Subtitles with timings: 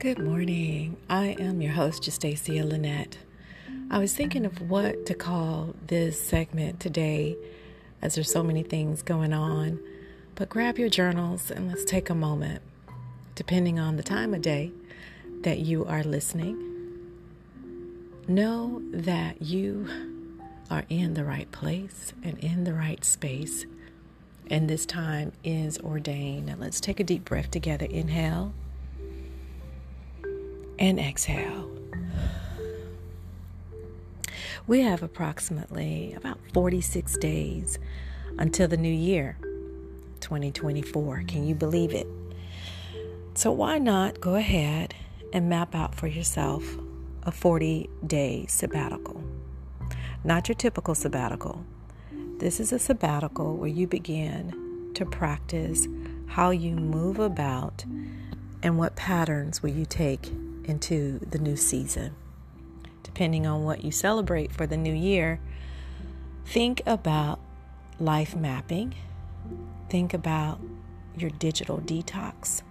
[0.00, 0.96] Good morning.
[1.10, 3.18] I am your host, Justacia Lynette.
[3.90, 7.36] I was thinking of what to call this segment today
[8.00, 9.78] as there's so many things going on.
[10.36, 12.62] But grab your journals and let's take a moment,
[13.34, 14.72] depending on the time of day
[15.42, 16.56] that you are listening.
[18.26, 19.86] Know that you
[20.70, 23.66] are in the right place and in the right space.
[24.46, 26.46] And this time is ordained.
[26.46, 27.84] Now let's take a deep breath together.
[27.84, 28.54] Inhale
[30.80, 31.70] and exhale.
[34.66, 37.78] We have approximately about 46 days
[38.38, 39.36] until the new year,
[40.20, 41.24] 2024.
[41.28, 42.06] Can you believe it?
[43.34, 44.94] So, why not go ahead
[45.32, 46.64] and map out for yourself
[47.24, 49.22] a 40 day sabbatical?
[50.24, 51.64] Not your typical sabbatical.
[52.38, 55.86] This is a sabbatical where you begin to practice
[56.26, 57.84] how you move about
[58.62, 60.30] and what patterns will you take
[60.64, 62.14] into the new season.
[63.02, 65.40] Depending on what you celebrate for the new year,
[66.46, 67.40] think about
[67.98, 68.94] life mapping,
[69.88, 70.60] think about
[71.16, 72.62] your digital detox,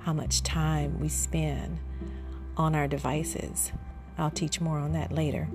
[0.00, 1.78] how much time we spend
[2.56, 3.72] on our devices.
[4.16, 5.48] I'll teach more on that later.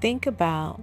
[0.00, 0.80] Think about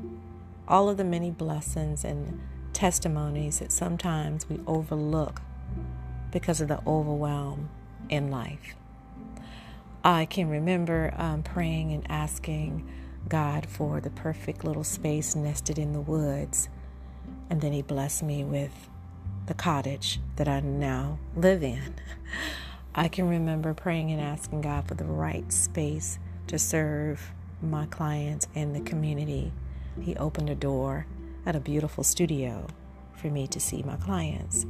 [0.67, 2.41] all of the many blessings and
[2.73, 5.41] testimonies that sometimes we overlook
[6.31, 7.69] because of the overwhelm
[8.09, 8.75] in life.
[10.05, 12.87] I can remember um, praying and asking
[13.27, 16.69] God for the perfect little space nested in the woods.
[17.49, 18.87] And then He blessed me with
[19.47, 21.95] the cottage that I now live in.
[22.95, 28.47] I can remember praying and asking God for the right space to serve my clients
[28.53, 29.53] and the community.
[29.99, 31.07] He opened a door
[31.47, 32.67] at a beautiful studio
[33.15, 34.67] for me to see my clients.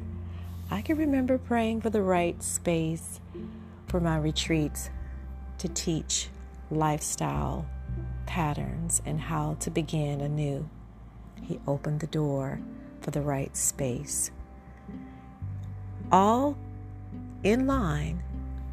[0.72, 3.20] I can remember praying for the right space
[3.88, 4.90] for my retreats
[5.60, 6.30] to teach
[6.70, 7.66] lifestyle
[8.26, 10.68] patterns and how to begin anew.
[11.42, 12.60] He opened the door
[13.02, 14.32] for the right space.
[16.12, 16.58] All
[17.44, 18.24] in line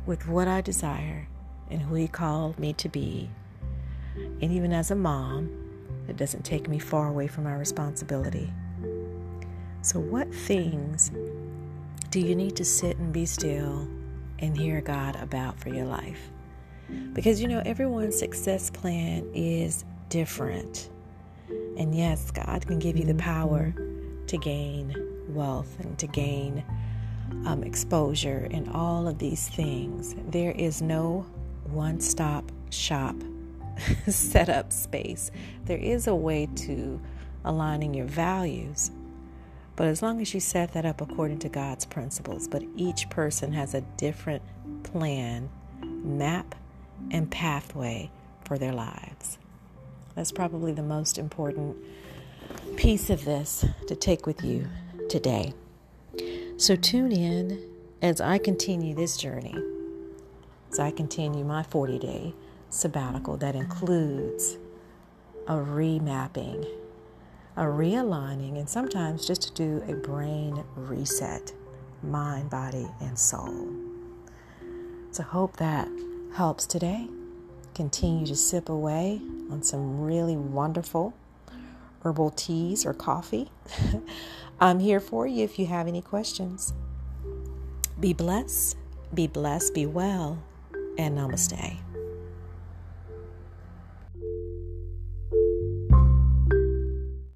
[0.07, 1.29] with what I desire
[1.71, 3.29] and who He called me to be.
[4.17, 5.51] And even as a mom,
[6.09, 8.53] it doesn't take me far away from my responsibility.
[9.83, 11.11] So, what things
[12.11, 13.89] do you need to sit and be still
[14.39, 16.31] and hear God about for your life?
[17.13, 20.91] Because you know, everyone's success plan is different.
[21.79, 23.75] And yes, God can give you the power
[24.27, 24.95] to gain
[25.29, 26.65] wealth and to gain
[27.47, 30.15] um, exposure and all of these things.
[30.29, 31.27] There is no
[31.65, 33.17] one stop shop
[34.09, 35.31] set up space.
[35.65, 37.01] There is a way to
[37.45, 38.91] aligning your values,
[39.77, 43.53] but as long as you set that up according to God's principles, but each person
[43.53, 44.43] has a different
[44.83, 45.49] plan,
[45.83, 46.55] map,
[47.11, 48.11] and pathway
[48.45, 49.39] for their lives.
[50.15, 51.77] That's probably the most important
[52.77, 54.67] piece of this to take with you
[55.09, 55.55] today.
[56.57, 57.63] So tune in
[58.03, 59.55] as I continue this journey,
[60.71, 62.35] as I continue my 40 day
[62.71, 64.57] sabbatical that includes
[65.47, 66.67] a remapping,
[67.57, 71.53] a realigning, and sometimes just to do a brain reset,
[72.03, 73.69] mind, body, and soul.
[75.11, 75.89] So, hope that
[76.35, 77.09] helps today.
[77.75, 79.21] Continue to sip away
[79.51, 81.15] on some really wonderful
[82.03, 83.51] herbal teas or coffee.
[84.61, 86.73] I'm here for you if you have any questions.
[88.01, 88.77] Be blessed,
[89.15, 90.43] be blessed, be well,
[90.99, 91.92] and namaste.